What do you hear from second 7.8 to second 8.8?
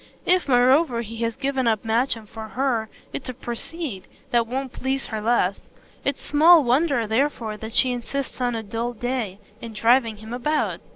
insists, on a